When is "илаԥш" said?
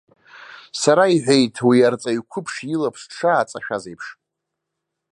2.73-3.01